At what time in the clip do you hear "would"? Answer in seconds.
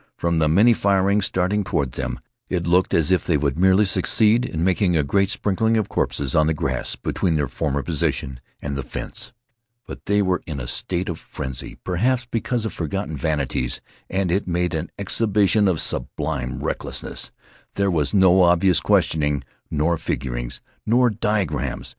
3.37-3.55